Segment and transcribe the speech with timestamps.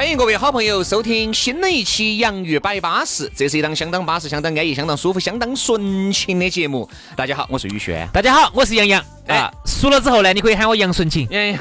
[0.00, 6.88] 欢迎各位好朋友收听新的一期《洋芋摆巴士》，这是一档相当巴适、相当安逸、相当舒服、相当纯情的节目。
[7.14, 8.08] 大家好，我是宇轩。
[8.10, 9.04] 大家好，我是杨洋。
[9.28, 11.28] 啊，输了之后呢，你可以喊我杨纯情。
[11.30, 11.58] 杨洋，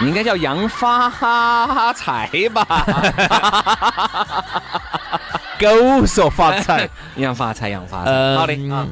[0.00, 2.66] 应该叫杨发财吧？
[5.60, 8.36] 狗说发财， 杨发财，杨发财。
[8.36, 8.88] 好的啊。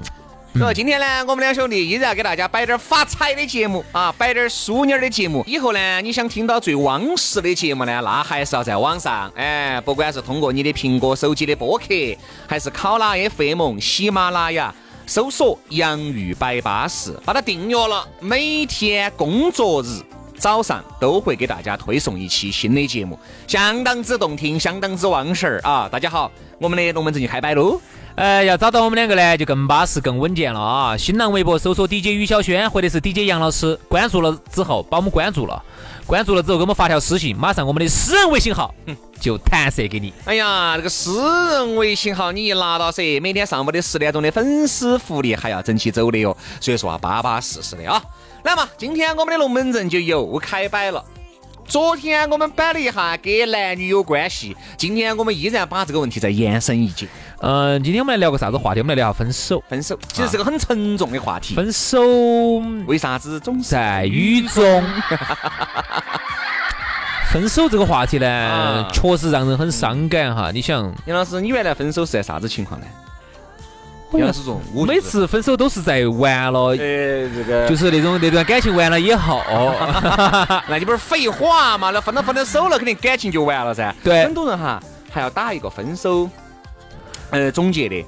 [0.59, 5.45] 说今天呢，我们两兄弟依然给大家摆点发财的节目啊，摆点淑女的节目。
[5.47, 11.85] 以后呢，你想听到最汪实的节目呢，那还是要在网上，哎，不管是通过你的苹果手机的播客，
[12.49, 14.75] 还是考拉 FM、喜马拉雅，
[15.07, 20.01] 搜索“洋芋摆巴士”，把它订阅了，每天工作日
[20.37, 25.89] 早上都会给大家推送一期新的节目，相当之动听，相当之旺神儿啊！
[25.89, 27.81] 大家好，我们的龙门阵就开摆喽。
[28.19, 30.97] 呃，要找到我们两个呢，就更巴适、更稳健了啊！
[30.97, 35.63] 新浪微博搜索 DJ 于小轩或者是 DJ 杨老师，关注了之后把我们关注了，
[36.05, 38.75] 关注了之后给我们发条私信，马上我们的私人微信号
[39.21, 40.13] 就弹射给你。
[40.25, 48.03] 哎呀，这个私人微信号你一拿到噻，每天上午的十点钟的粉丝福利还要整起走的哟，所以说啊，巴巴适适的啊。
[48.43, 51.05] 来嘛，今天我们的龙门阵就又开摆了。
[51.69, 57.07] 昨天我们摆了一下跟男女有关系，今天我们依然把这个问题再延伸一节。
[57.41, 58.81] 嗯，今天我们来聊个啥子话题？
[58.81, 59.63] 我们来聊下分手。
[59.69, 61.55] 分手其实是个很沉重的话题。
[61.55, 62.01] 分手
[62.87, 64.83] 为啥子总在雨中？
[67.31, 70.51] 分手这个话题呢，确实让人很伤感哈。
[70.51, 72.87] 你想，杨老师，你原来分手是在啥子情况呢？
[74.87, 79.41] 每次分手都是在完了，呃，这个就是那种那段感情完了以后，
[80.69, 81.91] 那你不是废话嘛？
[81.91, 83.95] 那分了分了手了，肯定感情就完了噻。
[84.03, 86.29] 对，很多人哈还要打一个分手。
[87.31, 88.05] 呃，总结的，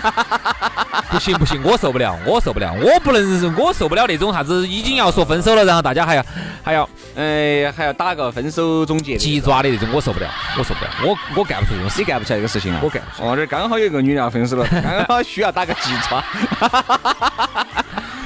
[1.10, 6.24] 不行不行，我受不了，我受不了，我不能，我受不了那种啥子已经要说分手了，然后大家还要
[6.62, 10.26] 还要，呃，还要打个分手总结，急抓的那种，我受不了，
[10.58, 13.02] 我受不了，我我干不出这种事，你干不起来这个事情啊，我干。
[13.18, 16.24] 哦，这刚好有一个女的要分手了， 刚好需要打个急抓，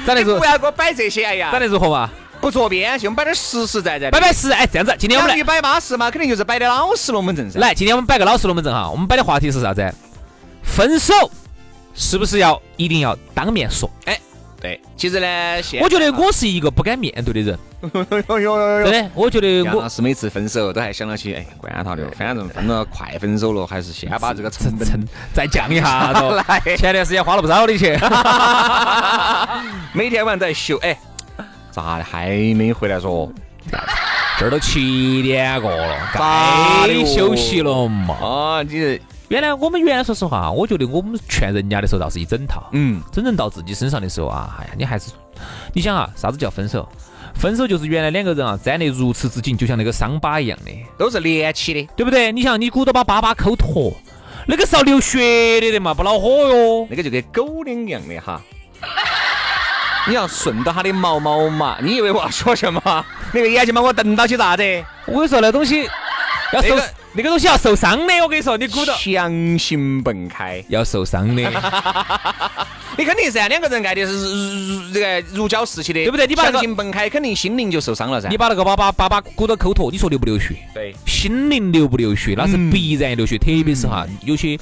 [0.06, 2.08] 长得如不要给我摆这些，哎呀，长得如何嘛？
[2.44, 4.10] 不做编戏，我们摆点实实在在。
[4.10, 7.58] 摆摆实，哎，这样子，今天我们来摆巴适嘛，肯定就是摆点老实龙门阵噻。
[7.58, 9.90] 来，今天我们摆个老实龙门阵哈，我们摆的话题是啥子？
[10.62, 11.14] 分手
[11.94, 13.88] 是不是要一定要当面说？
[14.04, 14.20] 哎，
[14.60, 17.58] 对，其实呢，现我觉得我是一个不敢面对的人。
[17.84, 24.86] 真的，我觉得我是每次分手都还想到起，哎，管他的，反正分了快分手了，还是先把这个成本
[25.32, 26.12] 再降一下。
[26.46, 27.98] 来，前段时间花了不少的钱，
[29.94, 30.94] 每天晚上都在修，哎。
[31.74, 33.28] 咋的还没回来说？
[34.38, 38.14] 这儿都七点过了，该休息了嘛？
[38.14, 42.62] 啊，你原来我们原来说实话，我觉得我们劝人家的时候倒是一整套。
[42.72, 45.10] 嗯，真正到自己身上的时候啊，哎呀，你还是
[45.72, 46.88] 你想啊，啥子叫分手？
[47.34, 52.30] 分手就是原来两个人啊粘得如此之紧，就像那个伤疤一样的，都是连起的，对不对？
[52.30, 53.92] 你想，你鼓捣把粑粑抠脱，
[54.46, 56.86] 那个是要流血的的嘛，不恼火哟。
[56.90, 58.40] 那个就跟狗粮一样的哈。
[60.08, 61.78] 你要顺到它的毛毛嘛？
[61.82, 62.80] 你以为我要说什么？
[63.32, 64.62] 那个眼睛把我瞪到起咋子？
[65.06, 65.88] 我跟你说，那东西
[66.52, 66.76] 要受，
[67.14, 68.14] 那个东西要受伤的。
[68.22, 71.42] 我跟你说，你鼓捣强行蹦开要受伤的。
[72.96, 76.26] 你肯定噻，两个人爱的是如这个如胶似漆的，对不对？
[76.26, 78.28] 你把强行蹦开，肯定心灵就受伤了噻。
[78.28, 80.54] 你把那个粑粑粑粑鼓捣抠脱，你说流不流血？
[80.72, 82.34] 对，心灵流不流血？
[82.36, 83.36] 那是必然流血。
[83.36, 84.56] 特别是哈，有些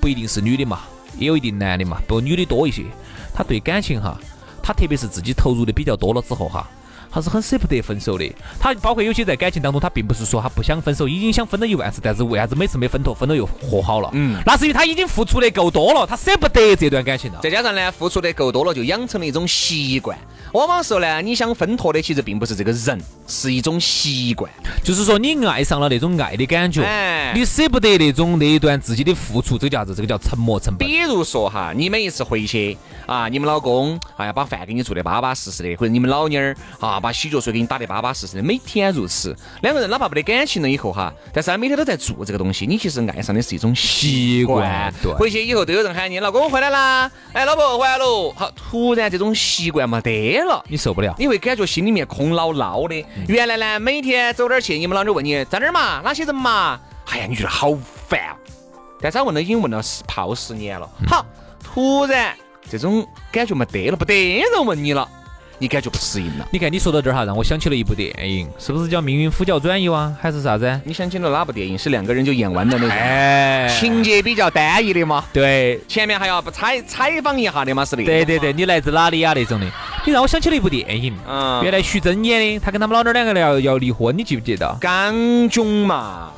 [0.00, 0.80] 不一定是女的嘛，
[1.18, 2.82] 也有一定男的嘛，不过女的多一些。
[3.32, 4.18] 他对感情哈。
[4.66, 6.68] 他特别是自己投入的比较多了之后哈，
[7.08, 8.28] 他是很舍不得分手的。
[8.58, 14.10] 他包括有些在感情当中，他并不是说他不想分手，已经想分了一万次，但是为啥子每次没分脱，分了又和好了？
[14.14, 17.38] 嗯，那是因为他已经付出的够多了，他舍不得这段感情了。
[17.40, 20.18] 再加上呢，付出的够多了，就养成了一种习惯。
[20.52, 24.50] 往往时候呢，你想分脱的其实并不是这个人，是一种习惯。
[24.82, 26.82] 就是说你爱上了那种爱的感觉，
[27.34, 29.94] 你舍不得那种那一段自己的付出，这个叫啥子？
[29.94, 30.88] 这个叫沉没成本。
[30.88, 32.76] 比如说哈，你每一次回去。
[33.06, 39.32] 啊，你们老公哎呀，把饭给你做的巴巴适适的，或者你们老妞儿啊，把洗脚水给你打的巴巴适适的，每天如此。
[39.62, 44.92] 两个人哪怕没得感情了以后哈，但是他每天都在做这个东西，你其实爱上的是一种习惯。
[45.00, 48.32] 对，回去以后都有人喊你老公回来啦，哎，老婆回来喽。
[48.32, 53.04] 好，突然这种习惯没得得了，你受不了，你会感觉心里面空落落的。
[53.28, 56.80] 原来呢，每天走哪儿去，你们老娘问你在哪儿嘛，哪些人嘛？
[57.06, 57.72] 哎呀，你觉得好
[58.08, 58.20] 烦。
[59.00, 60.88] 但是他问了，已经问了十泡十年了。
[61.06, 61.24] 好，
[61.62, 62.34] 突然
[62.68, 65.08] 这种感觉没得了，不得人问你了。
[65.58, 66.46] 你感觉不适应了？
[66.50, 70.14] 你看你说到这儿哈，让我想起了一部电影，是不是叫《命运呼叫转移》啊？
[70.20, 70.80] 还是啥子？
[70.84, 71.78] 你想起了哪部电影？
[71.78, 72.90] 是两个人就演完的那种？
[72.90, 75.24] 哎，情节比较单一的嘛。
[75.32, 77.84] 对，前面还要不采采访一下的嘛？
[77.84, 78.04] 是的。
[78.04, 79.32] 对对对，你来自哪里呀？
[79.34, 79.66] 那种的。
[80.04, 84.76] 你让我想起了一部电影，嗯，原来徐峥演的，他跟他们老娘两个要要离婚，你记不记得？
[84.80, 85.14] 港
[85.48, 86.30] 囧嘛，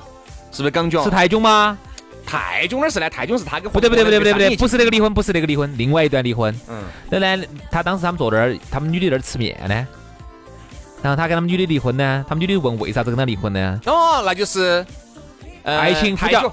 [0.52, 1.02] 是不是港囧？
[1.02, 1.76] 是泰囧吗？
[2.28, 3.08] 泰囧哪儿是呢？
[3.08, 6.54] 泰囧是他跟不对不对不对不对不对，不是那个离婚，不是那个离婚，另外一段离婚。
[6.68, 9.86] 嗯，那男他当时他们坐那儿，他们女的那儿吃面呢，
[11.02, 13.80] 然后他跟他们女的离婚呢，他们女的问为啥子跟他离婚呢？
[13.86, 14.84] 哦，那就是
[15.64, 16.52] 爱情泰囧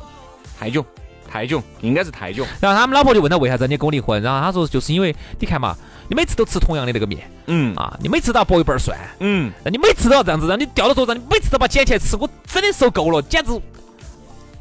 [0.58, 0.86] 泰囧
[1.30, 2.48] 泰囧应该是泰囧。
[2.62, 4.22] 然后他们老婆就问他为啥子你跟我离婚？
[4.22, 5.76] 然后他说就是因为你看嘛，
[6.08, 13.52] 你每次都吃同样的那个面，嗯啊，你每次都要剥一半蒜，嗯，那你每次都要这样子，让你掉到桌上，你每次都把捡起来吃，我真的受够了，简直。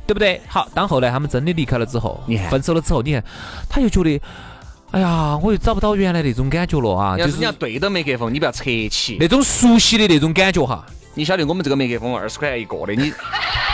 [0.07, 0.41] 对不对？
[0.47, 3.25] 好，当后来他们真的离开了之后，你看分手了之后，你看
[3.69, 4.21] 他又觉得，
[4.91, 7.17] 哎呀，我又找不到原来那种感觉了啊！
[7.17, 10.85] 就是你要对着麦克风，你不要扯起那种熟悉的那种感觉哈。
[11.15, 13.13] 你晓得我们这个麦克风二十块钱一个的，你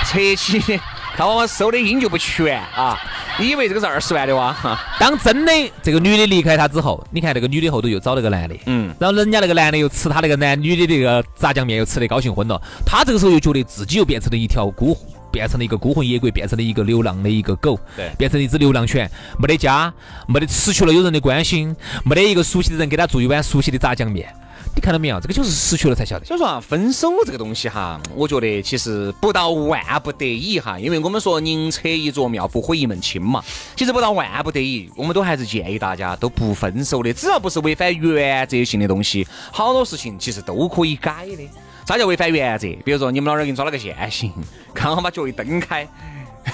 [0.07, 0.79] 扯起，
[1.17, 2.99] 他往往收的音就不全啊！
[3.39, 4.55] 你以为这个是二十万的哇？
[5.01, 12.61] 当真的这个女的离开他之后，你看那个女的后头又找了个男的，嗯，然后人家那个男的又吃他那个男女的那个炸酱面，又吃得高兴昏了。
[12.85, 14.97] 他这个时候又觉得自己又变成了一条孤。
[15.31, 19.93] 变成了一个孤魂野鬼，变成了一个流浪的一个狗，对，变成了一只流浪犬，没得家，
[20.27, 21.75] 没得失去了有人的关心，
[22.05, 24.33] 没得一个熟悉的人给他做一碗熟悉的炸酱面。
[24.75, 25.21] 你看到没有？
[25.21, 26.25] 这个就是失去了才晓得。
[26.25, 33.43] 所以说啊，分手这个东西哈，我觉得其实不到万不得已哈，因为我们说宁拆一座庙，不毁一门亲嘛。
[33.77, 41.49] 其实不到万不得已，我们都还是建议大家都不分手的，只要不是违反原则性的东西，好多事情其实都可以改的。
[41.87, 42.67] 啥叫违反原则？
[42.85, 44.33] 比如说你们老儿给你抓了个现行，
[44.73, 45.87] 刚好把脚一蹬开，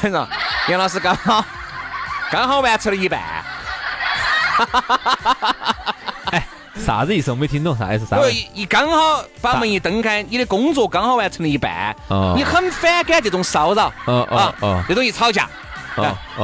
[0.00, 0.28] 是吧？
[0.68, 1.44] 杨老师刚好
[2.30, 3.20] 刚好完成了一半。
[4.56, 5.55] 哈哈哈哈哈
[6.76, 7.31] 哎，啥子意思？
[7.31, 8.06] 我没听懂，啥意思？
[8.06, 8.19] 啥？
[8.28, 11.94] 一一刚好把门一蹬开，你的工作刚好完成了一半。
[12.08, 12.34] 哦。
[12.37, 13.88] 你很反感这种骚扰。
[14.06, 14.84] 哦哦哦。
[14.88, 15.49] 这种一吵架，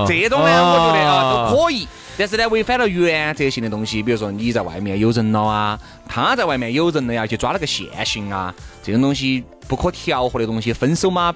[0.06, 1.86] 这种呢，我觉得啊都可以。
[2.18, 11.34] 但是呢，违反了原则性的东西，比如说你在外面有人了啊，他在外面有人了呀，去抓了个现行啊，这种东西不可调和的东西，分手嘛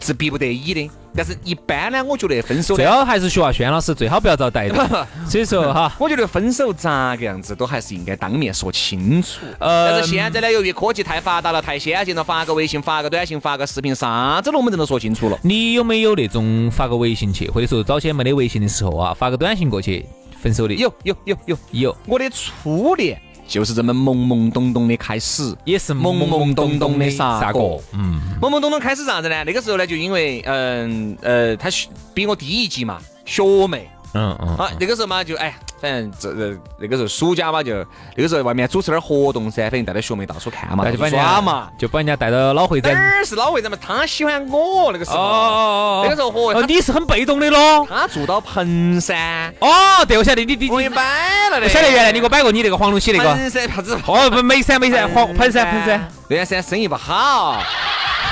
[0.00, 0.90] 是逼不得已的。
[1.14, 5.06] 但是一般呢，我觉得分手最好还是徐华轩老师最好不要遭逮的。
[5.28, 9.40] 所以说哈，我觉得分手咋个样子都还是应该当面说清楚。
[9.58, 15.38] 呃，但是现在呢，由于科技太发达了，太先进了，发个微信、发个短信、发个视频，啥子龙门阵都说清楚了。
[15.42, 20.06] 你有没有那种发个微信去，或者说早些没得微信的时候啊，发个短信过去
[20.40, 20.72] 分手的？
[20.72, 21.96] 有有有有有。
[22.06, 23.20] 我的初恋。
[23.52, 27.58] 就是这么懵懵懂懂的开始，也是懵懵懂懂的啥个？
[27.92, 29.44] 嗯，懵懵懂懂开始啥子呢？
[29.44, 31.68] 那个时候呢，就因为嗯呃，他
[32.14, 33.90] 比我低一级嘛，学妹。
[34.14, 34.56] 嗯嗯。
[34.56, 35.54] 啊，那个时候嘛，就哎。
[35.82, 37.74] 反正这这那个时候暑假嘛，就
[38.14, 42.94] 那个时候外面主持点活动噻，反正带着学妹到处看嘛，就耍嘛，就把人家带到老会展。
[42.94, 43.76] 哪儿是老会展嘛？
[43.84, 45.16] 他喜欢我那个时候。
[45.16, 46.00] 哦哦哦。
[46.04, 47.84] 那个时候和你是很被动的咯。
[47.90, 49.52] 他住到彭山。
[49.58, 51.68] 哦，对，我晓得你你我给你摆了的。
[51.68, 53.24] 晓得原来你给我摆过你那个黄龙溪那个。
[53.24, 53.98] 彭山啥子？
[54.06, 56.08] 哦不，眉山眉山黄彭山彭山。
[56.28, 57.60] 那段时间生意不好，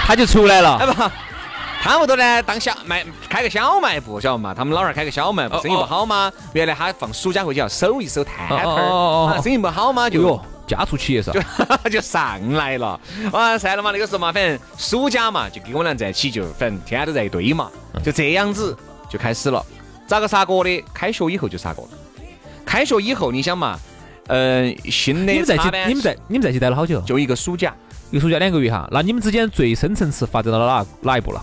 [0.06, 0.76] 他就出来了。
[0.76, 1.10] 哎不。
[1.82, 4.52] 他屋头呢，当小卖开个小卖部，晓得嘛？
[4.52, 6.30] 他们老二开个小卖部，生意不好吗？
[6.52, 10.08] 原来他放暑假回去要守一守摊摊儿，生意不好吗？
[10.10, 11.40] 就家族企业噻，就？
[11.90, 13.00] 就上来了。
[13.32, 17.70] 啊，算了嘛，那个时候嘛，反正暑假嘛，就跟我俩在一起，就反正天天都在一堆嘛，
[18.04, 18.76] 就这样子
[19.08, 19.64] 就开始了。
[20.06, 20.84] 咋个杀哥的？
[20.92, 21.88] 开学以后就杀哥了。
[22.66, 23.78] 开学以后，你想嘛，
[24.26, 27.00] 嗯，新的你们在一起，你们在你们在一起待了好久？
[27.00, 27.74] 就一个暑假，
[28.10, 28.86] 一个暑假两个月哈。
[28.92, 31.42] 那你们之间最深层次发展到了哪哪一步了？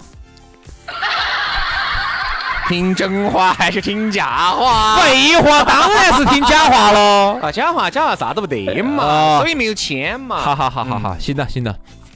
[2.67, 4.97] 听真话还是听假话？
[4.97, 7.39] 废话，当然是听假话喽！
[7.43, 10.37] 啊，假话假话啥都不得嘛，所以没有签嘛。
[10.37, 11.73] 好好好好好，行了行了，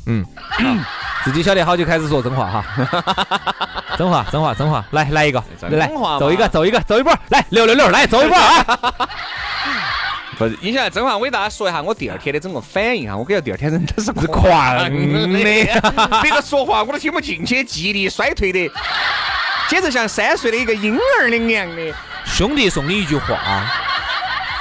[0.07, 0.25] 嗯，
[1.23, 2.65] 自己晓得好就开始说真话哈。
[3.97, 5.87] 真话真话真话，来来一个，来
[6.19, 8.79] 走一个走一个走一波，来六六六，来走一波啊！
[10.41, 14.51] 不是，你晓得真话，我给大家说一下我第二天的整个反应哈，我感觉第二天人都是狂
[14.89, 14.89] 的，
[16.23, 18.67] 别个说话我都听不进去，记忆力衰退的。
[19.69, 21.93] 简直像三岁的一个婴儿那样的。
[22.25, 23.65] 兄弟送你一句话，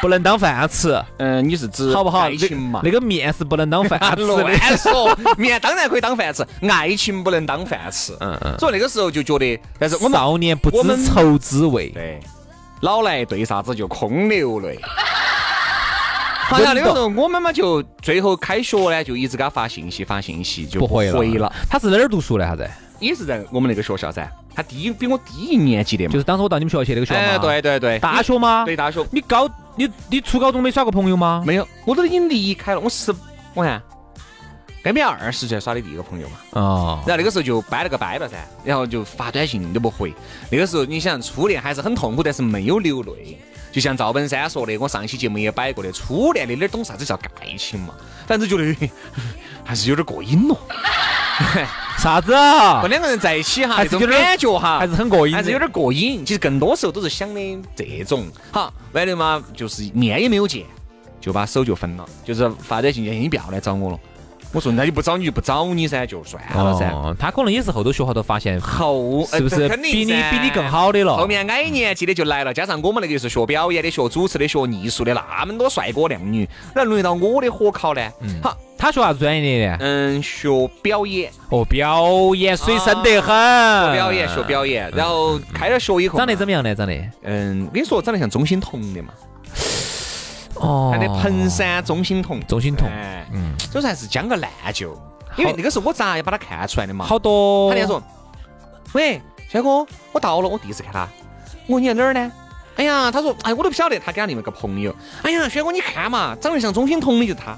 [0.03, 1.03] 不能当饭吃。
[1.17, 2.21] 嗯，你是指好不好？
[2.21, 2.83] 爱情嘛？
[2.85, 4.23] 那个面是不能当饭吃。
[4.23, 8.15] 乱说，面当然可以当饭吃，爱情不能当饭吃。
[8.21, 8.55] 嗯嗯。
[8.59, 11.89] 所以那个时候就觉得，但是我们少年不知愁滋味。
[11.89, 12.21] 对，
[12.83, 14.79] 老来对啥子就空流泪。
[16.51, 21.53] 好像那个时候我们嘛就最后开学呢，就一直给他发信息发信息，就不回了。
[21.69, 22.45] 他是在哪儿读书的？
[22.45, 22.69] 啥子？
[22.99, 24.31] 也是在我们那个学校噻。
[24.55, 26.13] 他低比我低一年级的嘛。
[26.13, 27.99] 就是当时我到你们学校去那个学校哎，对对对。
[27.99, 28.65] 大学吗？
[28.67, 29.03] 对大学。
[29.11, 31.43] 你高你你初高中没耍过朋友吗？
[31.47, 32.81] 没有，我都已经离开了。
[32.81, 33.15] 我十
[33.55, 33.81] 我看。
[34.83, 40.13] 该没二十岁耍的第一个朋友嘛，哦，然后那个时候就掰了个掰了噻，然后就发短信都不回。
[40.51, 43.39] 那个时候你想初恋还是很痛苦，但是没有流泪。
[43.71, 47.95] 就像赵本山说的，我上期节目也摆过的，初恋的哪懂啥子叫爱情嘛？
[48.27, 48.91] 反正觉得
[49.65, 50.59] 还是有点过瘾咯。
[51.97, 52.81] 啥子啊？
[52.81, 56.25] 和两个人在一起哈，这种感觉哈，还是很过瘾，还是有点过瘾。
[56.25, 58.27] 其实更多时候都是想的这种。
[58.51, 60.65] 好，完了嘛，就是面也没有见，
[61.21, 64.01] 就把手就分了，就是发短信息，你不要来找我了。
[64.53, 66.93] 我说那你不找你就不找你噻，就算了噻。
[67.19, 71.17] 他可能也是后头学校头发现后是不是比你比你更好的了？
[71.17, 78.03] 后面矮年级的就来了，加上我们那个是学表演的、学主持的、学艺术的，那么多帅哥靓女，那轮到我的火烤呢？
[78.43, 79.77] 好，他学啥子专业的？
[79.81, 80.49] 嗯，学
[80.83, 81.31] 表演。
[81.51, 83.33] 哦，表演水深得很。
[83.87, 84.91] 学表演，学表演。
[84.97, 86.75] 然后开了学以后，长得怎么样呢？
[86.75, 86.95] 长得？
[87.23, 89.13] 嗯，我跟你说，长得像钟欣桐的嘛。
[90.61, 92.89] 哦，他的彭山钟欣桐，钟欣桐，
[93.33, 94.97] 嗯，总算是将个烂旧，
[95.37, 97.05] 因为那个时候我咋也把他看出来的嘛。
[97.05, 97.71] 好多。
[97.71, 98.03] 他那天说，
[98.93, 101.09] 喂，轩哥，我到了，我第一次看他。
[101.67, 102.33] 我说你在哪儿呢？
[102.77, 104.95] 哎呀，他说，哎，我都不晓得，他跟他另外一个朋友。
[105.23, 107.57] 哎呀，轩哥你看嘛，长得像钟欣桐的就他。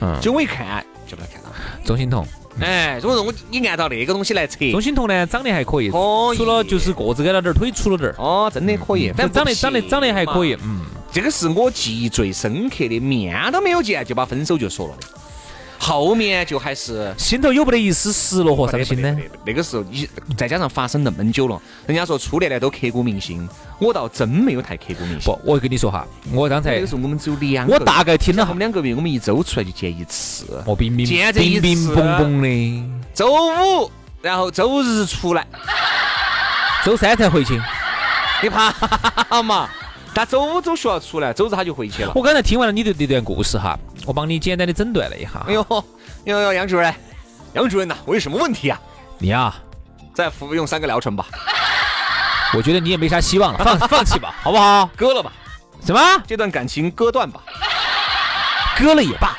[0.00, 0.18] 嗯。
[0.20, 1.48] 就我一看就把他看到。
[1.84, 2.26] 钟欣桐。
[2.60, 4.58] 哎，所以说我你按照那个东西来测。
[4.70, 8.12] 钟欣桐呢，长得还可以，除了就是个子矮了点，腿粗了点。
[8.18, 9.12] 哦，真的可以。
[9.12, 10.80] 反正长得长得长得还可以，嗯。
[11.12, 15.06] 这个是我记忆最深刻的，面都没有见就把分手就说了的，
[15.78, 19.16] 后面就还是心头有不得一丝失落和伤心呢？
[19.44, 23.48] 那个时候你再加上发生那么久了，人家说初恋呢都刻骨铭心，
[23.80, 25.22] 我倒真没有太刻骨铭心。
[25.24, 33.90] 不，我跟你说哈，我刚才那个时候我们只有两个，我大概听了他们两个月，我们一周出来就见一次，哦，冰冰见这一次，冰冰蹦蹦的，周五
[34.22, 35.44] 然后周日出来，
[36.84, 37.60] 周三才回去，
[38.42, 39.68] 你怕嘛？
[40.14, 42.12] 他周五走学校出来，周日他就回去了。
[42.14, 45.44] 我刚才听完了你的这段故事哈，我帮你简单的诊断了一下。
[45.46, 45.64] 哎呦，
[46.24, 46.94] 哟哟，杨主任，
[47.54, 48.78] 杨主任呐，我有什么问题啊？
[49.18, 49.54] 你呀，
[50.12, 51.26] 再服用三个疗程吧。
[52.52, 54.90] 我觉得你也没啥希望了，放 放弃吧，好不好？
[54.96, 55.32] 割了吧。
[55.86, 56.00] 什么？
[56.26, 57.40] 这段感情割断吧。
[58.76, 59.36] 割了也罢，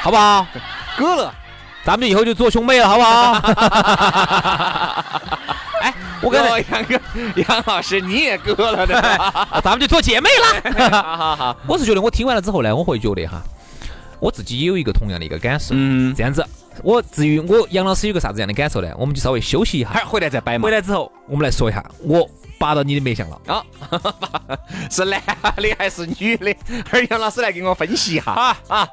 [0.00, 0.46] 好不好？
[0.96, 1.34] 割了，
[1.84, 3.42] 咱们以后就做兄妹了，好不好？
[6.22, 7.00] 我跟杨哥、
[7.48, 8.94] 杨老师，你也割了的，
[9.62, 10.90] 咱们就做姐妹了。
[10.90, 13.42] 好好好，我是觉得我听完了之后呢，我会觉得哈，
[14.20, 15.74] 我自己也有一个同样的一个感受。
[15.76, 16.46] 嗯，这样子，
[16.82, 18.88] 我至于我杨老师有个啥子样的感受呢？
[18.96, 20.64] 我们就稍微休息一下，回来再摆嘛。
[20.64, 23.64] 回来之后，我们来说一下，我拔到你的脉象了啊，
[24.90, 25.20] 是男
[25.56, 26.54] 的还是女的？
[26.90, 28.88] 而杨老师来给我分析一下啊啊。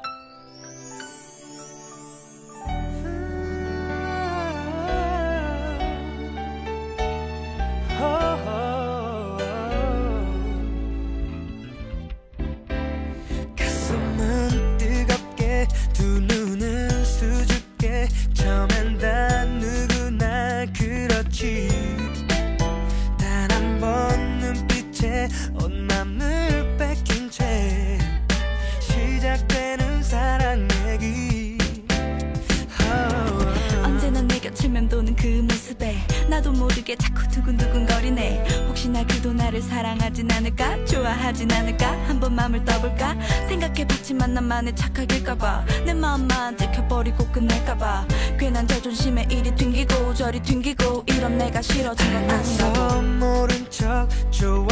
[40.90, 41.92] 좋아하진 않을까?
[42.08, 43.14] 한번 마음을 떠볼까?
[43.48, 45.64] 생각해봤지만 나만의 착각일까봐.
[45.84, 48.06] 내 마음만 들켜버리고 끝낼까봐.
[48.38, 51.04] 괜한 자존심에 이리 튕기고 저리 튕기고.
[51.06, 54.69] 이런 내가 싫어진 건 아니라고 모른 척 좋아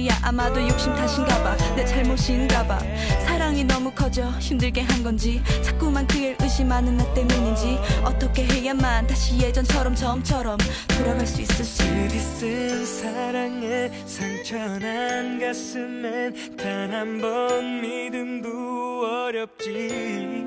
[0.00, 2.78] 말이야 아마도 욕심 탓인가 봐내 잘못인가 봐.
[3.26, 7.78] 사랑이 너무 커져 힘들게 한 건지 자꾸만 그를 의심하는 나 때문인지.
[8.04, 10.56] 어떻게 해야만 다시 예전처럼 처음처럼
[10.96, 11.78] 돌아갈 수 있을지.
[11.84, 20.46] 들이쓴 사랑에 상처난 가슴엔 단 한 번 믿음도 어렵지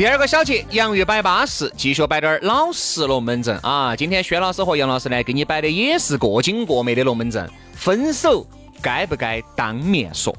[0.00, 3.94] 第二个小节，洋芋摆巴适，继续摆点儿老实龙门阵啊！
[3.94, 7.46] 今天薛老师和杨老师呢，给你摆的也是过精过美的龙门阵。
[7.74, 8.46] 分手
[8.80, 10.34] 该不该当面说？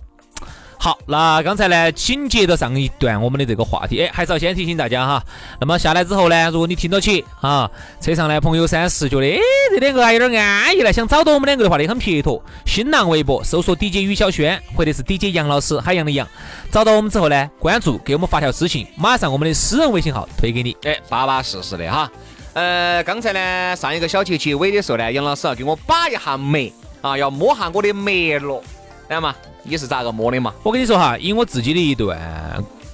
[0.83, 5.23] 好，那刚才呢，紧接着上一段我们的这个话题，哎，还是要先提醒大家哈。
[5.59, 9.39] 那么下来之后呢，如果你听到起啊，车上呢朋友三十觉得哎
[9.69, 12.43] 这两个还有点安逸了，想找到我们两个的话呢，很撇脱。
[12.65, 16.27] 新浪微博搜索 DJ 于小轩或者是 DJ 杨老师，海洋的洋，
[16.71, 20.75] 找到我们之后呢，关注给我们发条私信，马上我们的私人微信号推给你。
[20.85, 22.11] 哎，巴巴适适的哈。
[22.53, 28.63] 呃，刚才呢，上一个小节结尾的时候呢，杨老师要给我把一下脉啊，要摸下我的脉络，
[29.09, 29.35] 来嘛？
[29.63, 30.53] 你是咋个摸的嘛？
[30.63, 32.17] 我跟你说哈，以我自己的一段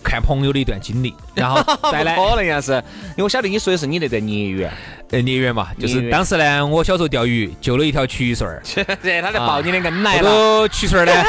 [0.04, 4.72] 看朋友的一段经历，然后 再来可能呀是，因为我晓得你说的是你那段孽缘，
[5.12, 8.62] 呃孽缘嘛，就是当时呢，我小时候钓鱼救了一条曲穗儿，
[9.02, 10.32] 对，他在抱你的恩来后了。
[10.32, 11.14] 头曲穗儿呢，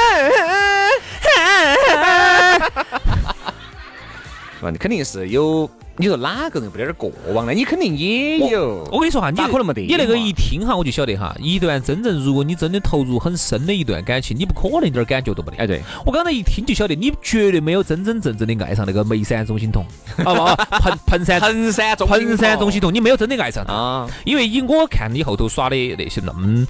[4.63, 7.53] 啊，你肯定是有，你说哪个人不得点过往呢？
[7.53, 8.87] 你肯定也有。
[8.93, 15.65] 我跟你说哈，你可能没得你那个一听哈，我就晓得哈，一段真正如果你真的投入很深的一段感情，你不可能一点感觉都没得。
[15.65, 19.85] 哎，对，我刚才一听就晓得，你绝对没有真真正正的爱上那个眉山中心筒，
[20.25, 20.55] 好不好？
[20.79, 26.67] 彭彭山彭山彭山中心筒，你没有真的爱上他，啊，因为以我看你后头耍的那些那么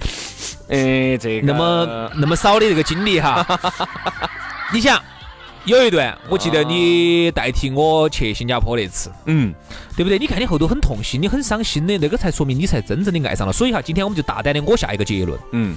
[0.69, 3.45] 哎，这个那么那么少的这个经历哈，
[4.73, 5.01] 你想
[5.65, 9.53] 有一段，我记得你代替我去新加坡那次，嗯，
[9.95, 10.17] 对不对？
[10.17, 13.53] 你看你后头很痛心，你很伤心的，那个才说明你才真正的爱上了。
[13.53, 15.75] 所以哈，今天我们就大胆的我下一个结论：嗯。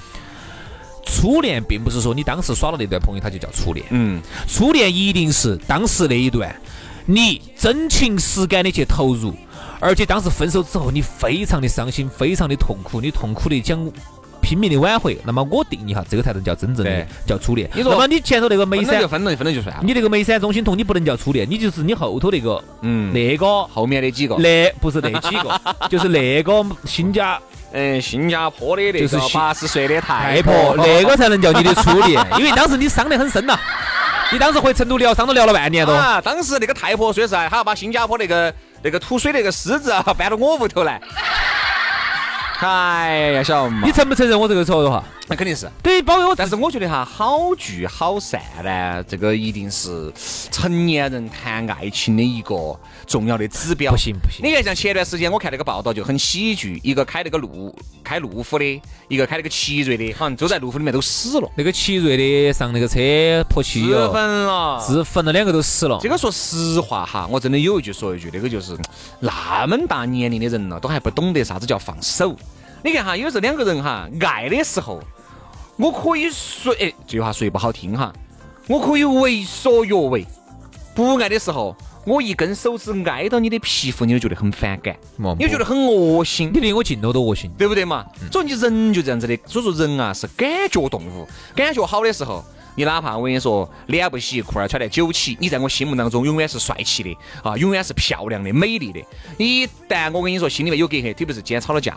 [1.04, 6.54] 初恋并不是说你当时耍了那段朋友他就叫初恋，嗯，初恋一定是当时那一段
[7.06, 9.34] 你真情实感的去投入，
[9.80, 13.84] 而且当时分手之后你非常的伤心，非常的痛苦，你痛苦的想
[14.42, 15.16] 拼命的挽回。
[15.24, 17.70] 那么我定义哈，这个才能叫真正的叫初恋。
[17.74, 19.82] 你说那么你前头那个眉山分了就，分了，分了就算了。
[19.82, 26.52] 你那个眉山中心痛，你不能叫初恋，你就是你后头那个嗯，那个后面那几个，那不是那几个， 就是那个
[26.84, 27.40] 新加
[27.72, 33.58] 嗯，新加坡的那就是新个八十岁的太太婆，那个才能叫你的初恋， 因为当时你伤得很深呐、
[34.32, 35.94] 你当时回成都疗伤都疗了半年多。
[35.94, 38.52] 啊，当时那个太婆说是，还要把新加坡那个
[38.82, 41.00] 那个吐水那个狮子啊搬到我屋头来。
[42.68, 43.92] 哎呀，晓得嘛你？
[43.92, 45.02] 承不承认我这个说的话？
[45.28, 45.68] 那肯定是。
[45.82, 50.12] 对，包括我但是我觉得哈，好聚好散呢，这个一定是
[50.50, 53.92] 成年人谈爱情的一个重要的指标。
[53.92, 62.98] 不行不行你看，像前段时间我看那个报道就很喜剧，一个开那个路开路虎的，一个开那个奇瑞的，好像都在路虎里面都死了，那个奇瑞的上那个车
[63.48, 64.80] 泼汽自油，焚了。
[64.80, 66.08] 自焚了，两个都死了这。
[66.08, 68.76] 个说实话哈，我真的有一句说一句，那个就是
[69.20, 72.36] 那么大年龄的人了，都还不懂得啥子叫放手。
[72.84, 75.00] 你看哈，有时候两个人哈爱的时候，
[75.76, 78.12] 我可以说哎这句话说不好听哈，
[78.68, 80.24] 我可以为所欲为；
[80.94, 86.58] 不爱的时候，我一根手指挨到你的皮肤，你就觉得很反感，哦你就觉得很恶心你。
[86.58, 87.48] 离我近了都恶心。
[87.56, 88.04] 对不对嘛？
[88.20, 92.44] 嗯所以你人就这样子的，所以说人啊是感觉动物，感觉好的时候。
[92.74, 99.04] 你哪怕我跟你说，脸不洗，裤儿穿得九起，你在我心目当中永远是帅气的啊，永远是漂亮的、美丽的。
[99.36, 101.94] 一旦我跟你说心里面有隔阂，特别是今天吵了架，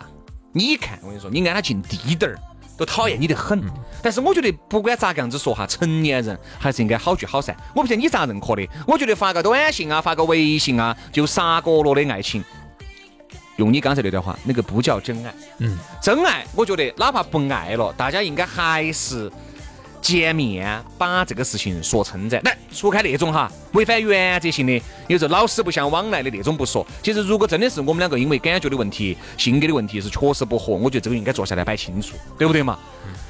[0.56, 2.40] 你一看我跟你说，你挨他近低点儿，
[2.78, 3.62] 都讨厌你的很。
[4.02, 7.54] 但是我觉得不管咋个样子说哈，成年人还是应该好聚好散。
[7.76, 8.66] 我不晓得你咋认可的？
[8.88, 12.42] 我觉得发个短信啊，发个微信啊，就杀过了的爱情。
[13.58, 15.34] 用你刚才那段话，那个不叫真爱。
[15.58, 19.30] 嗯，真爱，我觉得哪怕不爱了，大家应该还是
[20.06, 22.40] 见面把这个事情说称赞。
[22.44, 26.86] 来，除开那种哈违反原则性的，有时候老死不相往来的那种不说。
[27.02, 32.78] 其实如果真的是我们两个因为感觉的问题、性格的问题是确实不合，我觉得这个应该坐下来摆清楚，对不对嘛？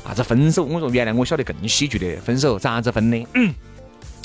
[0.06, 0.66] 啥子分手？
[0.66, 3.26] 我说原来我晓得更喜剧的分手咋子分的？
[3.36, 3.56] 嗯。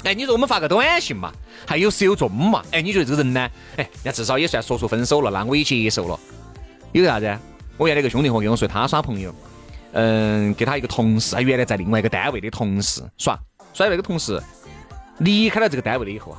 [0.02, 1.32] 哎，你说我们发个短信嘛，
[1.64, 2.64] 还有始有终嘛？
[2.72, 3.48] 哎，你觉得这个人呢？
[3.76, 6.18] 哎，那至少也算说出分手了，那我也接受了。
[6.90, 7.38] 有啥子？
[7.76, 9.34] 我原来一个兄弟伙跟我说，他耍朋友，
[9.92, 13.38] 嗯，给他一个同事，他原来在另外一个单位的同事耍，
[13.74, 14.40] 耍那个同事
[15.18, 16.38] 离开了这个单位了以后哈，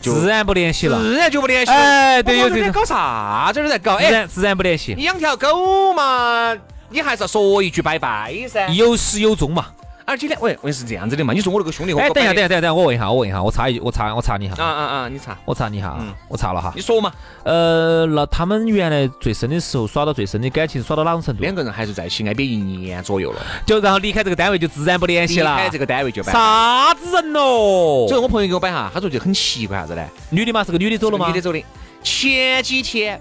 [0.00, 1.78] 自然不联系了，自然就不联系了。
[1.78, 4.94] 哎，对，有这种搞啥子都在搞，哎自然不联系。
[4.94, 6.56] 你养条狗嘛，
[6.88, 9.66] 你还是要说一句拜拜噻，有始有终嘛。
[10.10, 11.32] 而且呢，喂，问是这样子的嘛？
[11.32, 14.60] 你说我那个兄弟伙，哎，等一下，等一下，等一下，我问一下，我问一下，我查一句，我查，我查你一下。
[14.60, 15.08] 啊啊啊！
[15.08, 16.72] 你查，我查你一下，嗯，我查了哈。
[16.74, 17.12] 你说嘛？
[17.44, 21.42] 呃，那他们原来最深的时候，耍到最深的感情，耍到哪种程度？
[21.42, 23.40] 两个人还是在一起，挨边一年左右了。
[23.64, 25.54] 就然后离开这个单位，就自然不联系了。
[25.54, 28.08] 离开这个单位就啥子人咯？
[28.08, 30.04] 所以我朋友给我摆哈，他说就很奇怪啥子呢？
[30.30, 31.28] 女的嘛，是个女的走了吗？
[31.28, 31.62] 女的走的。
[32.02, 33.20] 前几天。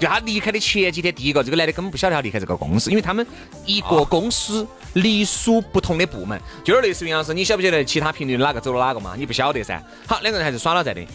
[0.00, 3.24] 就他离开的前几天，第一个这个男的根本不晓得他离开这个公司，因为他们
[3.66, 9.14] 一个公司隶属不同的部门，就有点类似于杨师，你晓不晓得其他频率哪个走了哪个嘛？
[9.14, 9.78] 你不晓得噻。
[10.06, 11.06] 好，两个人还是耍了在的，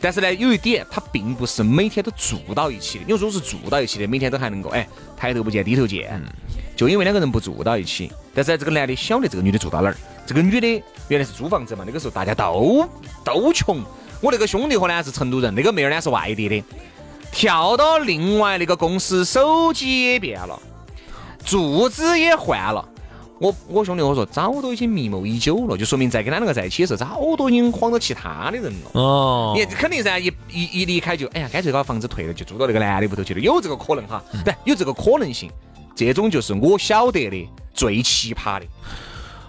[0.00, 3.04] 但是呢，有一点他并不是每天都住到一起的。
[3.06, 6.18] 你说如果是住到一起的，每天都还能够哎抬头不见低头见，
[6.74, 8.10] 就因为两个人不住到一起。
[8.34, 12.88] 但是这个男的晓得这个女的住到哪儿，这个女的原来是租房子嘛，那个时候大家都
[13.22, 13.84] 都穷。
[14.22, 16.64] 我那个兄弟伙呢是成都人，那个妹儿呢是外地的。
[17.32, 20.58] 跳到另外那个公司，手机也变了，
[21.44, 22.86] 住址也换了。
[23.38, 29.00] 我我兄弟我说早都已经密谋已久了，就说明在跟他两个在一起的时候，早都已经晃到其他的人了。
[29.00, 34.22] 哦，你肯定噻，一一一离开就，哎呀，干脆把房子退了，就住到那个男的屋头去了，有这个可能哈？
[34.44, 35.50] 对，有这个可能性。
[35.96, 38.66] 这种就是我晓得的最奇葩的。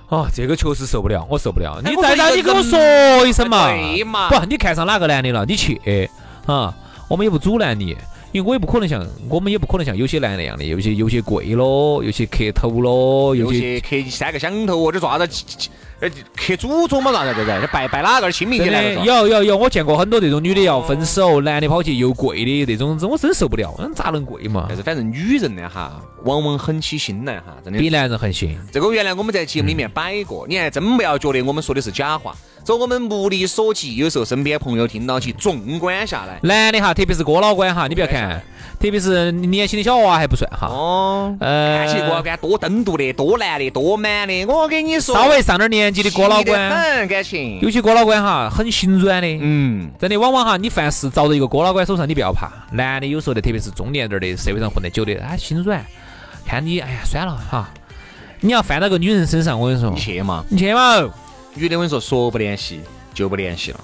[0.08, 1.82] 哦，这个确实受不了，我受不了。
[1.84, 3.68] 你再让，你跟我说一声嘛。
[3.68, 4.30] 对嘛。
[4.30, 5.46] 不，你看上哪个男的了？
[5.46, 5.82] 你去
[6.46, 6.74] 啊。
[7.12, 7.90] 我们也不阻拦你，
[8.32, 15.28] 因为我也不可能像我们也不可能像有些男那样的，有些有些跪咯，有些磕头咯，有些磕三个响头或者啥子，
[16.02, 17.68] 呃，去祖宗嘛啥子对不对？
[17.68, 24.66] 拜拜哪个亲民的来有有有，我见过很多这种女的要分手，男的跑去又跪的这种，我真受不了，咋能跪嘛？
[24.68, 28.58] 但是反正女人呢哈，往往狠起心来哈，真的比男人狠心。
[28.72, 32.36] 这个原来我们在节目里面摆过，你还真不要觉得我们说的是假话。
[32.66, 38.42] 说我们目力所及，有时候身边朋友听到起，纵观下来，男的哈，特别是哥老倌哈，你不要看，
[38.80, 40.68] 特别是年轻的小娃还不算哈。
[40.68, 44.46] 哦，呃，看起哥老倌多登独的，多男的，多 man 的。
[44.46, 47.60] 我跟你说，稍微上点年纪的哥老倌，很感情。
[47.62, 49.28] 有些哥老倌哈，很心软的。
[49.42, 52.52] 嗯，真的，往往哈，你凡事遭到一个哥老倌手上，你不要怕。
[52.72, 55.86] 男的有时候的，特别是中年点的，社会上混得久的，他心软，
[56.46, 57.70] 看你，哎呀，算了哈。
[58.40, 61.02] 你要犯到个女人身上，我跟你说，你去嘛，你去嘛。
[61.54, 62.82] 女的我跟你说，说不联系。
[63.14, 63.80] 就不联系了，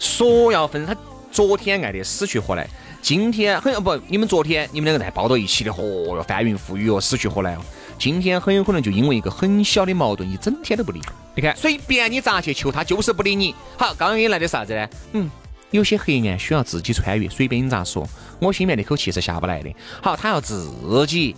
[0.00, 0.96] 说要分，他
[1.30, 2.66] 昨天爱的死去活来，
[3.04, 7.60] 今天很不，你们昨天你们两个在抱到一起的，嚯哟，翻云覆雨哦，死去活来哦，
[7.98, 11.02] 今天很有可能就因为一个很小的矛盾，一整天都不理。
[11.34, 13.54] 你看，随便你咋去求他，就是不理你。
[13.76, 14.88] 好，刚刚给你来的啥子呢？
[15.12, 15.30] 嗯，
[15.70, 19.70] 有些黑暗需要自己穿越，随便你咋说，我心里面那口气是下不来的。
[20.00, 20.66] 好，他要自
[21.06, 21.36] 己。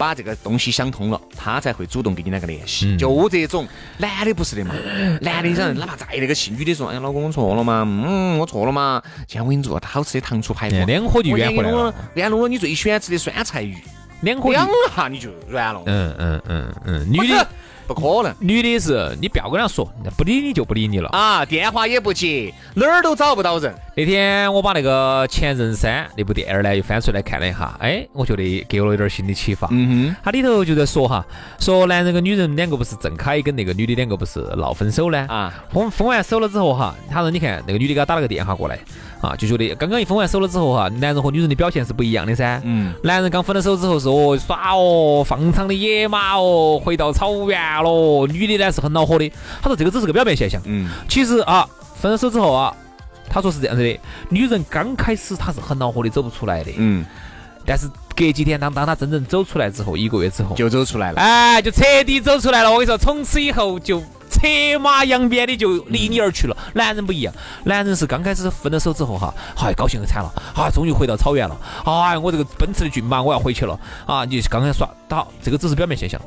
[0.00, 2.96] 把这个东西想通了，他才会主动跟你两个联系。
[2.96, 4.74] 就这种男的不是的嘛，
[5.20, 9.02] 男的人哪怕再那个气，女的说：“哎呀，老公我错了嘛，嗯，我错了嘛。
[9.26, 11.94] 今天我给你做好吃的糖醋排骨，两颗就圆回来了。
[12.14, 13.76] 连弄了你最喜欢吃的酸菜鱼，
[14.22, 15.82] 两颗两下你就软了。
[15.84, 17.46] 嗯嗯嗯嗯，女的。
[17.92, 19.84] 不可能，女的是你不要跟她说，
[20.16, 23.74] 不理你就不理你了啊，电话也不接，哪儿都找不到人。
[23.96, 29.66] 那天我把那个《前任三》那部电影呢又翻出来看了一下，哎，我觉得给我了一点新的启发。
[29.72, 31.24] 嗯哼，它里头就在说哈，
[31.58, 35.26] 说男人跟女人两个不是郑恺跟那个女的两个不是闹分手呢？
[35.28, 38.78] 啊，分分完手了之后哈，他说你看那个女的给他打了个电话过来。
[39.20, 42.58] 啊，就觉得刚刚一分完手了之后哈，男人和女人的表现是不一样的噻。
[42.64, 42.94] 嗯。
[43.02, 48.26] 男人刚分了手之后是哦耍哦放场的野马哦，回到草原喽。
[48.26, 49.30] 女的呢是很恼火的。
[49.60, 50.60] 他说这个只是个表面现象。
[50.64, 50.90] 嗯。
[51.08, 51.68] 其实啊，
[52.00, 52.74] 分了手之后啊，
[53.28, 56.72] 他说是这样子的，女人刚开始她是很恼火的，走不出来的。
[56.76, 57.04] 嗯。
[57.66, 61.20] 但是隔几天，当当她真正走出来之后，一个月之后就走出来了。
[61.20, 62.70] 哎，就彻底走出来了。
[62.70, 64.02] 我跟你说，从此以后就。
[64.30, 64.46] 策
[64.78, 66.56] 马扬鞭的就离你而去了。
[66.74, 76.18] 男人不一样，男人是刚开始分了手之后哈，嗨，高兴的惨了，啊，终于回到草原了，哎，我这个奔驰的骏马我要回去了，啊，你刚开始耍，好，这个只是表面现象，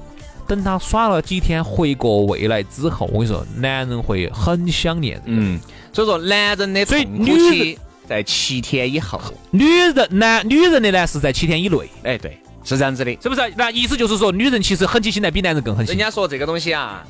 [0.47, 5.21] 等他耍了几天回过未来之后，我跟你说，男人会很想念。
[5.25, 5.59] 嗯，
[5.91, 9.19] 所以说男人的所以女期在七天以后。
[9.51, 13.11] 女人男女人的呢是在七天以内，哎，对，是这样子的。
[13.21, 13.41] 是不是？
[13.55, 15.95] 那意思就是说，女人其实狠起心来比男人更狠心。
[15.95, 17.05] 人家说这个东西啊，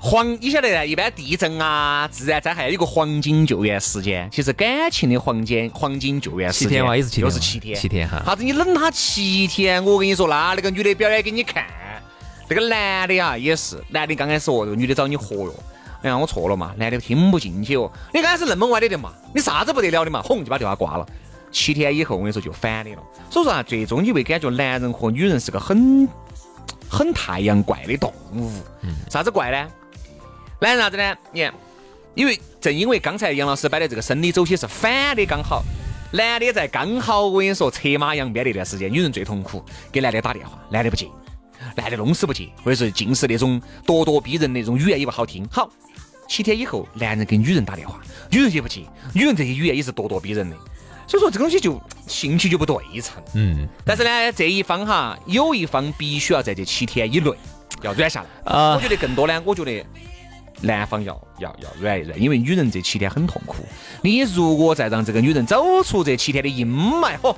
[0.00, 0.86] 黄，你晓得呢？
[0.86, 8.44] 一般地震啊、自然灾害有一个黄金救援时间，其实感情的黄金黄金救援时间七天嘛也是七天是七天，七天哈啥子？
[8.44, 11.64] 你冷他七天，我跟你说，那那个女的表演给你看，
[12.48, 15.54] 那个男的啊也是，男的刚开始哦，这个女的找你活哟。
[16.02, 17.90] 哎呀，我错了嘛，男的听不进去哦。
[18.14, 21.06] 你刚开始那么歪的的嘛，你啥子不得了的嘛，哄就把电话挂了。
[21.50, 23.02] 七天以后，我跟你说就反的了。
[23.30, 26.08] 所以说啊，最终你会感觉男人和女人是个很
[26.88, 28.50] 很太阳怪的动物。
[29.10, 29.68] 啥子怪呢？
[30.60, 31.16] 男人啥子呢？
[31.32, 31.52] 你看，
[32.14, 35.64] 因为正因为刚才杨老师摆的这个生理周期是反的，刚好
[36.12, 41.08] 男的在刚好我跟你说策马扬鞭那段时间，女人最痛苦，给男的打电话，男的不接，
[41.78, 45.46] 男的弄死不接，或者是尽是那种咄咄逼人那种语言也不好听。
[45.50, 45.70] 好，
[46.28, 48.82] 七天以后，男人给女人打电话，女人接不接，
[49.14, 50.56] 女人这些语言也是咄咄逼人的。
[51.06, 53.22] 所以说这个东西就兴趣就不对称。
[53.32, 57.32] 嗯但是呢，这一方哈，有一方必须要在这七天以内
[57.80, 58.52] 要软下来。
[58.52, 59.86] 啊我觉得更多呢，我觉得
[60.60, 63.64] 男方要要要软一软，因为女人这七天很痛苦。
[64.02, 67.34] 你如果再让这个女人走出这七天的阴霾，嚯，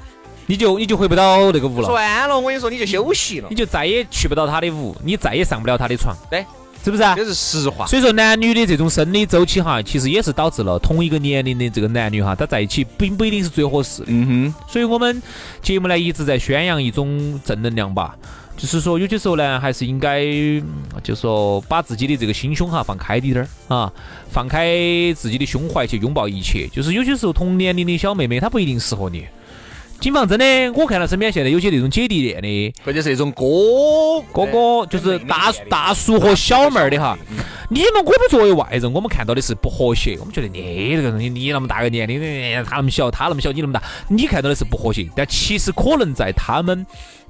[0.51, 3.55] 你就你就回不到那个屋了，算了，我跟你说，你就休息了你。
[3.55, 6.45] 就再也去不到他的屋，你再也上不了他的床，对，
[6.83, 7.15] 是不是啊？
[7.15, 7.87] 这是实话。
[7.87, 14.07] 所以说，男女的这种生理周期哈，其实也是导致了同一个年龄的这个男女哈，他在一起并不一定是最合适的。
[14.09, 15.23] 嗯所以我们
[15.63, 18.17] 节目呢一直在宣扬一种正能量吧，
[18.57, 20.65] 就是说有些时候呢，还是应该嗯
[21.01, 23.93] 就说把自己的这个心胸哈放开滴点儿啊，
[24.29, 24.75] 放开
[25.15, 26.67] 自己的胸怀去拥抱一切。
[26.73, 29.25] 就是有些时候同年龄的小妹妹她不一定适合你。
[30.01, 33.45] 谨防真的，我看到身边现在有些那种姐弟恋的，或者是那种哥
[34.33, 37.19] 哥哥，就是大大叔和小妹儿的哈。
[37.69, 46.87] 你们我们作为外人，我们看到的是不和谐，我们觉得你这个东西，你那么大个年龄，哎他那么小，他那么小，你那么大，你看到的是不和谐，但其实可能在他们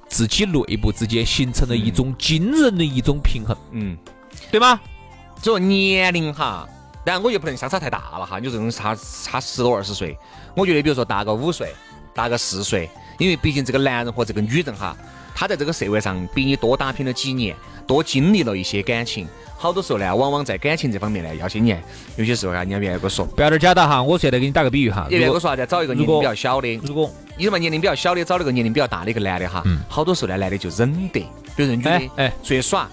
[0.07, 3.97] 自己内部之间形成了一种惊人的一种平衡，嗯，
[4.53, 4.81] 对吗？
[5.43, 6.69] 所以说年龄哈，
[7.05, 10.17] 当然我又不能相差太大了哈，你这种差差十多二十岁，
[10.55, 11.75] 我觉得比如说大个五岁，
[12.15, 14.97] 大个四岁，因为毕竟这个男人和这个女人哈，
[15.35, 17.55] 他在这个社会上比你多打拼了几年，
[17.87, 21.83] 多经历了一些感情，好多时候呢，往往在感情这方面呢，要些年，
[22.17, 31.21] 有些时候啊，人家原来跟我说，不要点儿假的哈，我现在给你打个比喻哈，原来跟我说啥子，找一个年龄比较小的，如果你什么年龄比较小的，找那个年龄比较大的一个男的哈，好多时候呢，男的就忍得，
[31.57, 32.33] 比如说女的哎哎。
[32.43, 32.89] 出去耍，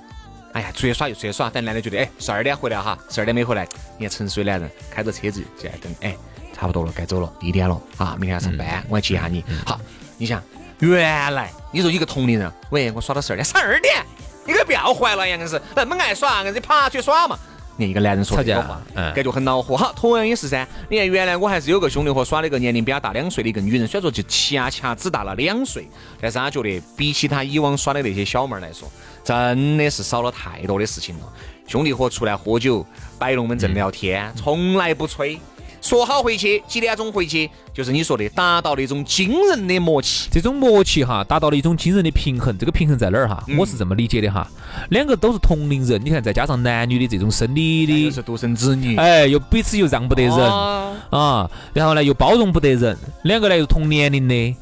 [0.54, 6.16] 哎呀，出去耍就出去耍，但男的觉得哎十二点回来哈，十二点没回来，你看成熟的男人开着车子就在等，哎，
[6.60, 9.44] 差不多了，该走了，一点了啊，明天要上班，我要接下你。
[9.64, 9.80] 好，
[10.18, 10.42] 你想
[10.80, 14.04] 原来你说一个同龄人，喂，我耍到十二点，十二点，
[14.46, 17.38] 你可不要坏了，杨硬是那么爱耍，硬是爬出去耍嘛。
[17.80, 19.78] 你看一个男人说这个话，嗯感觉很恼火。
[19.78, 20.68] 好，同样也是噻。
[20.90, 25.88] 你看，原来我还是有个兄弟伙耍了一个年龄比他大两岁的一个女人，虽然说就恰恰只大了两岁，
[26.20, 28.92] 但是他觉得比起他以往耍的那些小妹儿来说，
[29.24, 31.34] 真的是少了太多的事情了。
[31.68, 32.84] 兄弟伙出来喝酒，
[33.20, 35.40] 摆龙门阵聊天，从来不吹。
[35.88, 40.28] 说好回去，几点钟回去，就是你说的达到了一种惊人的默契。
[40.30, 42.58] 这种默契哈，达到了一种惊人的平衡。
[42.58, 43.42] 这个平衡在哪儿哈？
[43.48, 44.46] 嗯我是这么理解的哈，
[44.90, 54.56] 两个都是同龄人，你看再加上男女的这种生理的，又是独生子女，哎，又彼此又让不得人啊啊，然后呢又包容不得人，两个呢又同年龄的。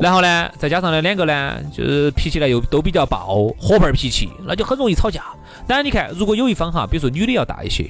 [0.00, 5.22] 然后呢再加上呢两个呢就是脾气呢又都比较暴，火爆脾气，那就很容易吵架。
[5.64, 7.88] 当然你看，如果有一方哈，比如说女的要大一些。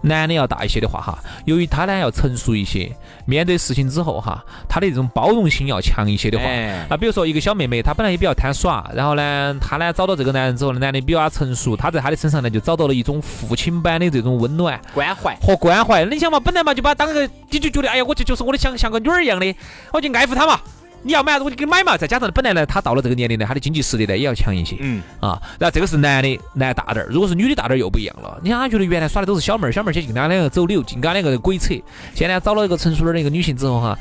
[0.00, 2.90] 男的要大一些的话哈，由于他呢要成熟一些，
[3.26, 16.04] 面对事情之后哈，他的这种包容心要强一些的话，哎那比如说一个小妹妹，她本来也比较贪耍，然后呢，她呢找到这个男人之后呢，男的比较成熟，她在他的身上呢就找到了一种父亲般的这种温暖关怀，和关怀。
[16.04, 19.54] 你想嘛，本来嘛就把她当个，你就觉得哎呀，我这就是我的像像个女儿一样的，
[19.92, 20.60] 我就爱护她嘛。
[21.02, 21.96] 你要买啥子我就给你买嘛。
[21.96, 24.76] 再加上本来呢，他到了这个年龄呢，他的经济实力呢也要强一些。
[24.80, 28.38] 嗯，啊，然后这个是男的，男大点儿；如果是女的大点儿又不一样了。
[28.42, 31.74] 你看他觉得原来耍的都是小妹儿，小妹儿去净跟他两个走柳，净跟他两个鬼扯。
[32.14, 33.98] 现在找了一个成熟的一个女性之后哈，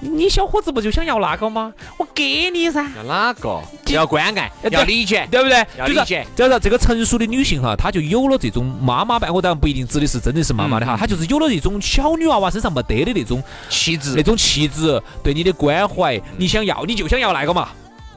[0.00, 1.72] 你小伙子不就想要那个吗？
[1.96, 3.60] 我给你噻，要哪个？
[3.88, 5.66] 要关爱，哎要理解，对不对？
[5.76, 6.26] 要理解。
[6.36, 17.68] 就是这个成熟的女性哈，她就有了这种妈妈般，我当然不一定指的是真的是妈妈的哈，嗯她就是有了这种小女娃娃身上没得的那种气质那种气质，对你的关怀，你想要你就想要那个嘛，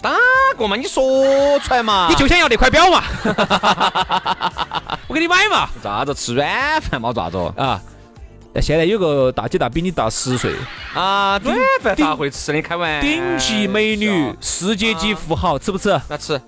[0.04, 0.12] 哪
[0.58, 0.76] 个嘛？
[0.76, 2.08] 你说出来嘛？
[2.10, 3.04] 你就想要那块表嘛，
[5.08, 7.12] 我给你买嘛，咋子吃软饭嘛？
[7.12, 7.38] 咋子？
[7.58, 7.82] 啊。
[8.54, 10.52] 但现在有个大姐大比你大十岁，
[10.94, 12.62] 啊，短饭大会吃的？
[12.62, 15.98] 开玩笑，顶级美女，世界级富豪，吃不吃？
[16.10, 16.38] 那吃。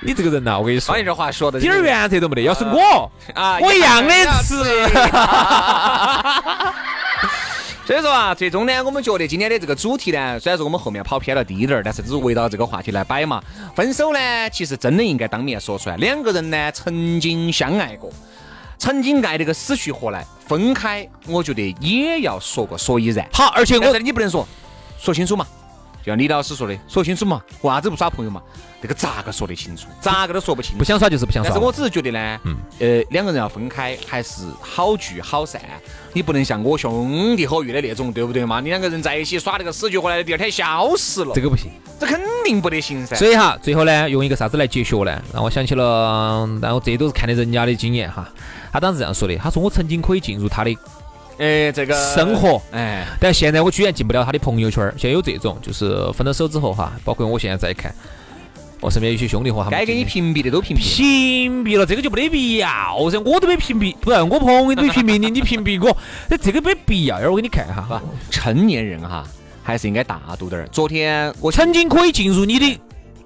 [0.00, 2.42] 你这个人呐，我跟你说换，一句话说的，一点儿原则都没得。
[2.42, 4.08] 要是我，啊，我一样的
[4.42, 4.54] 吃。
[7.88, 13.42] 所以说啊，最终呢，我们觉得今天的这个主题呢，虽然说我们后面跑偏了低点儿，但是只是围绕这个话题来摆嘛。
[13.74, 15.96] 分手呢，其实真的应该当面说出来。
[15.96, 18.12] 两个人呢，曾经相爱过，
[18.76, 23.26] 曾经爱得个死去活来，分开，我觉得也要说个所以然。
[23.32, 24.46] 好，而且我你不能说
[25.00, 25.46] 说清楚嘛，
[26.08, 28.40] 就像李老师说的，说清楚嘛，为啥子不耍朋友嘛？
[28.80, 29.88] 这个咋个说得清楚？
[30.00, 30.84] 咋个都说不清楚不。
[30.84, 31.62] 想耍就是不想耍但是。
[31.62, 32.40] 我只是觉得呢，
[32.78, 35.60] 呃，两个人要分开，还是好聚好散。
[36.14, 38.58] 你不能像我兄弟伙遇的那种，对不对嘛？
[38.60, 41.70] 你两个人在一起耍那个死去活来的，第二天消失了，这个不行。
[42.00, 43.14] 这肯定不得行噻。
[43.14, 45.22] 所以哈，最后呢，用一个啥子来结学呢？
[45.34, 48.26] 让我想起了，然后这都是看的人家的经验哈。
[48.72, 50.74] 他当时这样说的，他说我曾经可以进入他的
[51.38, 54.92] 哎，这个生活，哎，但现在我居然进不了他的朋友圈儿。
[54.98, 57.94] 现在有这种，就是分了手之后哈，包括我现在在看，
[58.80, 60.80] 我身边有些兄弟伙他们该给你屏蔽的都屏蔽。
[60.80, 62.68] 屏蔽了，这个就没得必要
[63.08, 65.96] 噻，我都没屏蔽，不然我朋友都没屏蔽你，你屏蔽我，
[66.28, 67.18] 那这个没必要。
[67.18, 69.24] 一会儿我给你看哈， 成年人哈，
[69.62, 70.68] 还是应该大度点儿。
[70.72, 72.80] 昨天我曾经可以进入你的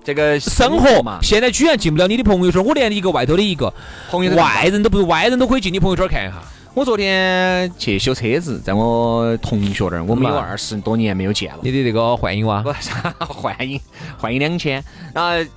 [0.04, 3.72] 这个生活嘛，现在居然进不了你的朋友圈，我连一个外头的一个
[4.10, 6.34] 朋友外人都不是，外人都可以进你朋友圈看一下。
[6.74, 11.60] 我昨天去修车子，在我同学那儿，我们有二十多年没有见了。
[11.62, 12.90] 你的那个幻影哇，不是
[13.28, 13.78] 幻影，
[14.16, 14.82] 幻影两千。
[15.12, 15.50] 然后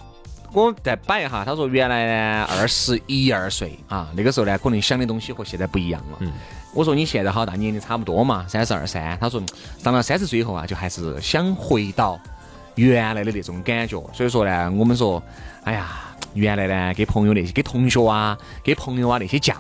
[0.52, 6.18] 我再摆一下，他说原来呢二十一二岁啊，那个时候呢可能想的东西和现在不一样了。
[6.20, 6.32] 嗯
[6.74, 9.18] 我说你现在好大，年龄差不多嘛，三十二三。
[9.18, 9.42] 他说
[9.82, 12.20] 上了三十岁以后啊，就还是想回到
[12.76, 13.98] 原来的那种感觉。
[14.12, 15.24] 所以说呢，我们说，
[15.64, 19.56] 哎呀，原来呢给朋友那些、给同学啊、给朋友啊那些假，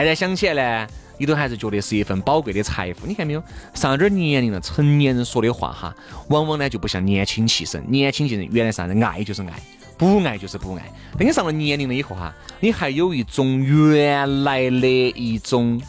[0.00, 0.88] 现在想起来呢。
[1.18, 3.44] 你都还是觉得是一份宝贵的财富，你看没有？
[3.74, 5.94] 上了点儿年龄了，成年人说的话哈，
[6.28, 7.80] 往往呢就不像年轻气盛。
[7.86, 9.52] 年轻气盛，原来啥子爱就是爱，
[9.96, 10.82] 不爱就是不爱。
[11.16, 15.80] 等你上了年龄了以后哈，你还有一种原来的一种，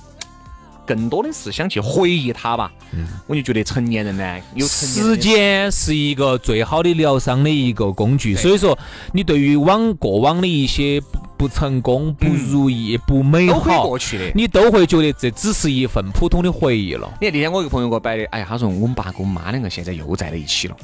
[0.85, 2.71] 更多的是想去回忆它吧。
[2.91, 8.77] 嗯我就觉得成年人呢，有时间是一个最好的疗伤的一个工具，所以说
[9.13, 11.01] 你对于往过往的一些
[11.43, 14.31] 不不成功、不如意、不美都可以好过，去的。
[14.33, 17.11] 你都会觉得这只是一份普通的回忆了。
[17.19, 20.77] 你看那天我一个朋友给我摆的，哎呀，他说我们爸跟我妈两个现在又在了一起了。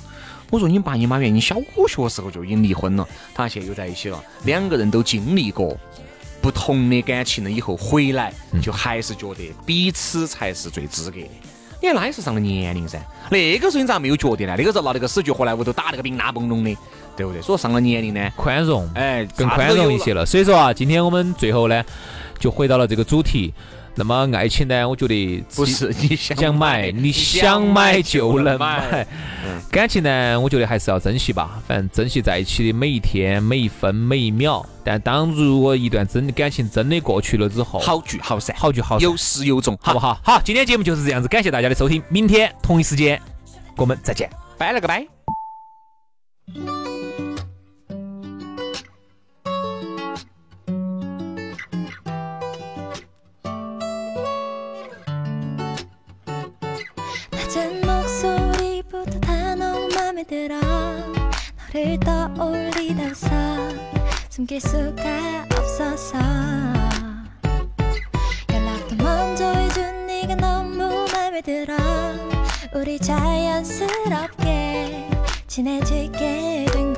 [0.49, 1.55] 我说你爸你妈原来你小
[1.87, 5.77] 学时候就已经离婚了，他现在又在一起了，两个人都经历过
[6.41, 11.29] 不同的感情了以后回来，就还是觉得彼此才是最资格的。
[11.81, 12.99] 你看那也是上了年龄噻，
[13.31, 14.55] 那个时候你咋没有觉得呢？
[14.57, 16.75] 那个时候拿那个死去活来，屋头打那个冰拉崩隆的，
[17.19, 17.41] 对不对？
[17.41, 20.25] 所以上了年龄呢，宽容，哎，更宽容一些了。
[20.25, 21.83] 所以说啊，今天我们最后呢，
[22.39, 23.53] 就回到了这个主题。
[23.95, 29.05] 那么爱情呢，我觉得不是你想想买，你想买就能买。
[29.69, 34.65] 感情呢，我觉得还是要珍惜吧，反正珍惜在一起的每一天、每一分、每一秒。
[34.85, 39.99] 但当如果一段真的感情真的过去了之后，好聚好散，好聚好散有始有终，好不？
[39.99, 40.17] 好？
[40.23, 43.21] 好，今天节目就是这样子，感谢大家的收听，明天同一时间
[43.75, 44.29] 我们再见。
[44.57, 45.05] 拜了个拜。
[61.73, 63.29] 너를 떠올리다서
[64.29, 66.17] 숨길 수가 없어서.
[68.51, 71.75] 연락도 먼저 해준 네가 너무 맘에 들어.
[72.73, 74.47] 우리 자연스럽게
[75.47, 76.65] 친해지게.
[76.71, 76.88] 된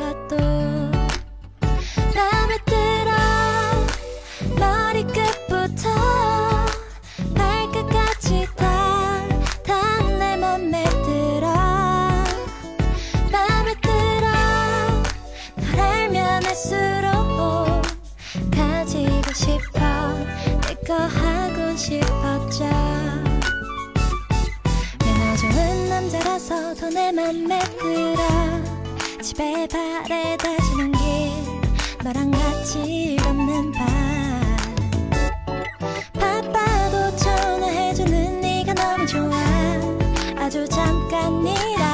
[26.80, 28.22] 더내 맘에 들어
[29.22, 31.32] 집에 바래다 지는 길
[32.04, 33.88] 너랑 같이 걷는 밤.
[36.14, 39.32] 바빠도 전화해주는 네가 너무 좋아.
[40.38, 41.91] 아주 잠깐이라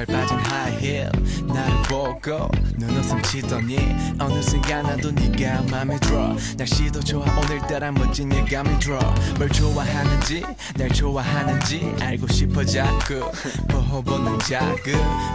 [0.00, 1.10] 잘 빠진 하이힐
[1.46, 2.48] 나를 보고
[2.78, 3.76] 눈웃음 치더니
[4.18, 6.34] 어느 순간 나도 네가 맘에 들어.
[6.56, 8.98] 날씨도 좋아 오늘따라 멋진 예감이 들어.
[9.36, 10.42] 뭘 좋아하는지
[10.76, 13.30] 날 좋아하는지 알고 싶어 자꾸.
[13.68, 14.94] 보호 본능 자극.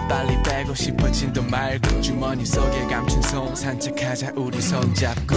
[0.10, 2.02] 빨리 빼고 싶어 진도 말고.
[2.02, 5.36] 주머니 속에 감춘 손 산책하자 우리 손잡고